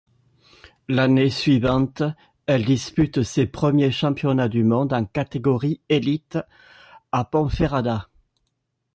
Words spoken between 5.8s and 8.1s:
élite, à Ponferrada.